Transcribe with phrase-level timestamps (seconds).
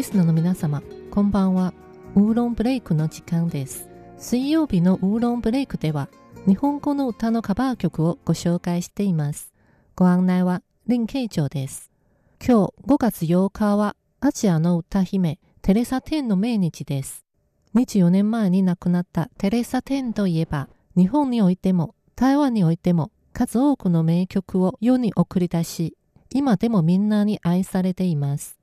[0.00, 1.74] リスナーの皆様、こんばんは。
[2.14, 3.86] ウーロンブレイクの時間です。
[4.16, 6.08] 水曜日のウーロンブレイクでは、
[6.46, 9.52] 日本語の歌のカバー曲をご紹介しています。
[9.94, 11.90] ご案内は林慶長です。
[12.42, 17.26] 今日5月8日はアジアの歌姫テレサ・テンの命日です。
[17.74, 25.94] 24年前に亡くなったテレサ・テンといえば、日本においても台湾においても数多くの名曲を世に送り出し、
[26.30, 28.59] 今でもみんなに愛されています。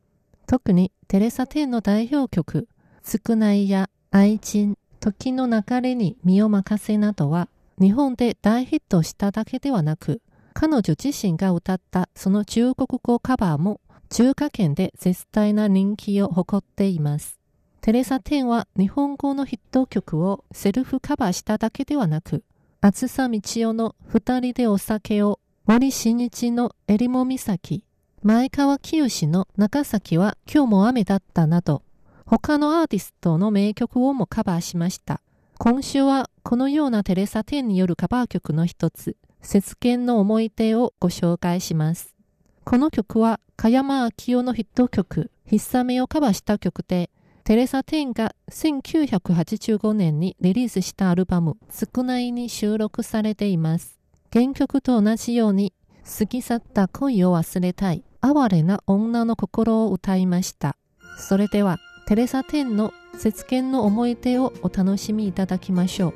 [0.48, 2.70] 特にテレサ・テンの代表曲、
[3.04, 10.22] 少ないや愛人、時の流れに身を任せなどは、日本で大ヒットしただけではなく、
[10.54, 17.38] 彼女自身が歌ったその中国語カバーも中華圏で絶大な人気を誇っています。
[17.82, 22.44] テレサ・テンは日本語のヒット曲をセルフカバーしただけではなく、
[22.80, 27.84] 厚さ道夫の二人でお酒を、森進一の襟裳岬、
[28.28, 31.82] 前川清の中崎は今日も雨だったなど、
[32.26, 35.22] 他のアーティストの名曲をもカバーしました。
[35.58, 42.18] 今週はこのようなテレサ・テンによるカバー曲の一つ、節見の思い出をご紹介します。
[42.66, 47.10] この曲は、加山明夫のヒット曲、ひっさめをカバーした曲で、
[47.46, 53.98] テレサ・テンが1985年にリリースしたアルバム、少ないに収録されています。
[54.34, 55.72] 原曲と同じように、
[56.04, 60.76] 過ぎ去った恋を忘れたい、哀れな女の心を歌いました。
[61.18, 66.14] それでは、テレサ・テンの節見の思い出をお楽しみいただきましょう。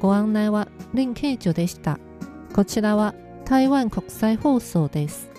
[0.00, 1.98] ご案内は林慶女でした。
[2.54, 5.33] こちらは台湾国際放送です。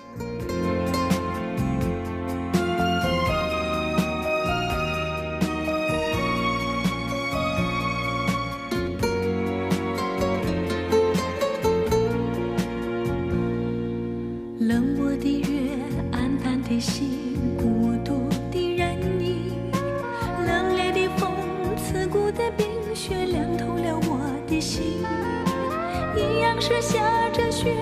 [16.80, 17.10] 心
[17.58, 19.54] 孤独的人影
[20.46, 21.32] 冷冽的风
[21.78, 25.04] 刺骨的冰雪凉透了我的心
[26.16, 27.74] 一样是下着雪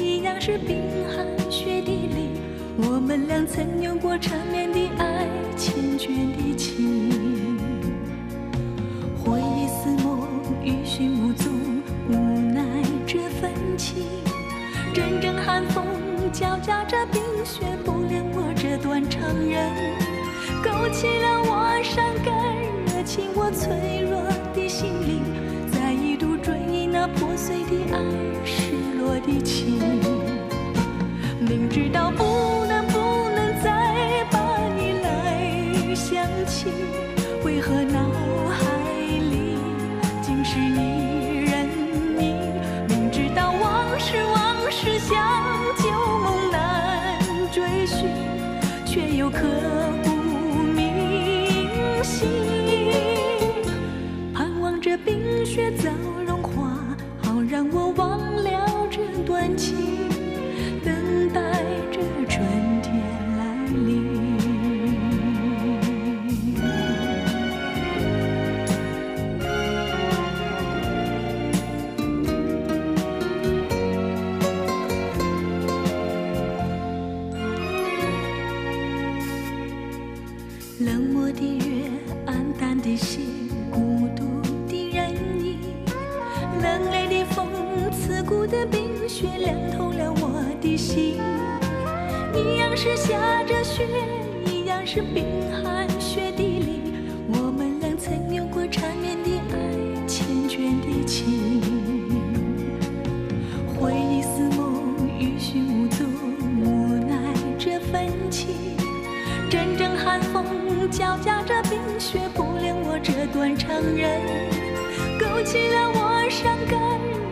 [0.00, 2.40] 一样是冰寒雪地里
[2.76, 5.26] 我们俩曾有过缠绵的爱
[5.56, 7.18] 缱绻的情。
[9.24, 10.28] 回忆似梦
[10.62, 11.52] 欲寻无踪
[12.08, 12.14] 无
[12.52, 12.62] 奈
[13.06, 14.04] 这份情
[14.94, 15.84] 阵阵寒风
[16.32, 17.64] 夹杂着冰雪
[18.82, 19.72] 断肠人，
[20.62, 22.34] 勾起了我伤感
[22.86, 24.22] 热情，我脆弱
[24.54, 25.22] 的心灵。
[25.72, 27.98] 再一度追忆那破碎的爱，
[28.44, 29.78] 失落的情，
[31.40, 32.22] 明知道不
[48.90, 49.40] 却又刻
[50.02, 50.08] 骨
[50.62, 52.26] 铭心，
[54.32, 55.90] 盼望着冰雪早。
[56.26, 56.37] 融
[80.80, 81.90] 冷漠的月，
[82.26, 84.22] 暗淡的心，孤独
[84.68, 85.10] 的人
[85.44, 85.58] 影，
[86.62, 87.48] 冷冽的风，
[87.90, 91.16] 刺骨的冰雪，凉透了我的心，
[92.32, 93.88] 一样是下着雪，
[94.46, 96.47] 一样是冰寒雪地。
[110.88, 114.22] 风交加着冰雪，不怜我这断肠人，
[115.20, 116.80] 勾起了我伤感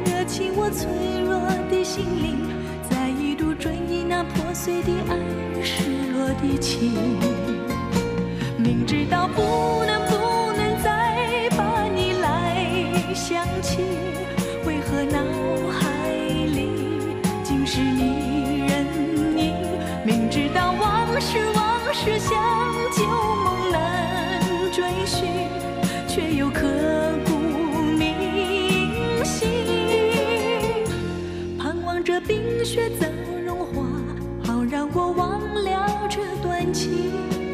[0.04, 0.86] 惹起，我脆
[1.24, 1.40] 弱
[1.70, 2.36] 的心灵。
[2.90, 5.16] 再一度追忆那破碎的爱，
[5.62, 6.92] 失落的情，
[8.58, 9.85] 明知道不
[26.50, 26.66] 刻
[27.24, 27.36] 骨
[27.98, 29.48] 铭心，
[31.58, 33.06] 盼望着冰雪早
[33.44, 33.82] 融化，
[34.44, 34.86] 好让。
[34.94, 37.45] 我忘了这段情。